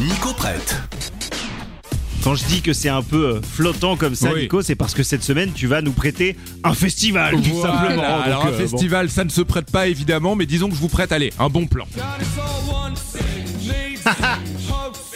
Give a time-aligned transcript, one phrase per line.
[0.00, 0.80] Nico prête.
[2.24, 4.42] Quand je dis que c'est un peu euh, flottant comme ça, Oui.
[4.42, 8.02] Nico, c'est parce que cette semaine, tu vas nous prêter un festival, tout Voilà, simplement.
[8.02, 8.58] Donc, Alors un euh, bon.
[8.58, 11.48] festival, ça ne se prête pas évidemment, mais disons que je vous prête, allez, un
[11.50, 11.86] bon plan.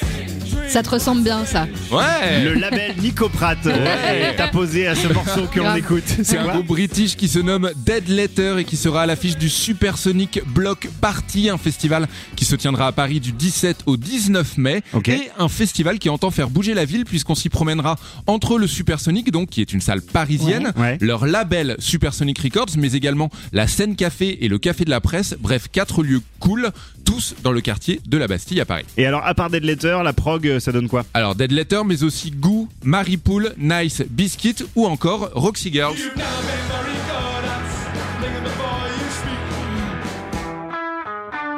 [0.74, 1.68] Ça te ressemble bien, ça.
[1.92, 2.42] Ouais.
[2.42, 6.02] Le label Nico Pratt euh, est apposé à ce morceau que l'on écoute.
[6.24, 9.48] C'est un groupe british qui se nomme Dead Letter et qui sera à l'affiche du
[9.48, 14.82] Supersonic Block Party, un festival qui se tiendra à Paris du 17 au 19 mai.
[14.94, 15.10] Ok.
[15.10, 17.94] Et un festival qui entend faire bouger la ville puisqu'on s'y promènera
[18.26, 20.82] entre le Supersonic, donc qui est une salle parisienne, Ouais.
[20.82, 20.98] Ouais.
[21.00, 25.36] leur label Supersonic Records, mais également la scène café et le café de la presse.
[25.38, 26.72] Bref, quatre lieux cool,
[27.04, 28.84] tous dans le quartier de la Bastille à Paris.
[28.96, 31.82] Et alors, à part Dead Letter, la prog, euh, ça donne quoi Alors Dead Letter,
[31.84, 35.96] mais aussi Goo, Maripool, Nice, Biscuit ou encore Roxy Girls.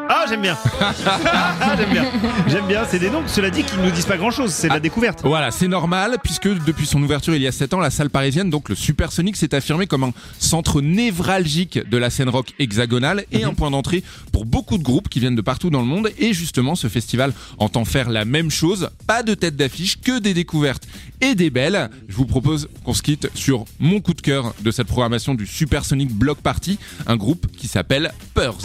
[0.09, 2.05] Ah, j'aime bien Ah, J'aime bien
[2.47, 4.73] J'aime bien, c'est des noms, cela dit, qui ne nous disent pas grand-chose, c'est de
[4.73, 5.21] la découverte.
[5.25, 8.51] Voilà, c'est normal puisque depuis son ouverture il y a 7 ans, la salle parisienne,
[8.51, 13.45] donc le Supersonic, s'est affirmé comme un centre névralgique de la scène rock hexagonale et
[13.45, 16.11] un point d'entrée pour beaucoup de groupes qui viennent de partout dans le monde.
[16.19, 18.91] Et justement, ce festival entend faire la même chose.
[19.07, 20.87] Pas de tête d'affiche, que des découvertes
[21.21, 21.91] et des belles.
[22.09, 25.47] Je vous propose qu'on se quitte sur mon coup de cœur de cette programmation du
[25.47, 28.59] Supersonic Block Party, un groupe qui s'appelle Purs.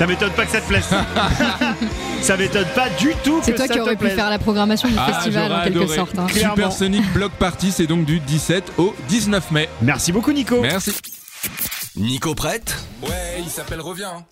[0.00, 0.88] Ça m'étonne pas que ça te plaise.
[2.22, 4.14] ça m'étonne pas du tout C'est que toi ça qui te aurais pu plaise.
[4.14, 5.94] faire la programmation du Ah, festival en quelque adoré.
[5.94, 6.18] sorte.
[6.18, 6.26] hein.
[6.26, 6.54] Clairement.
[6.54, 9.68] Supersonic Block Party, c'est donc du 17 au 19 mai.
[9.82, 10.58] Merci beaucoup, Nico.
[10.62, 10.92] Merci.
[11.96, 12.74] Nico prête?
[13.02, 14.24] Ouais, il s'appelle Reviens.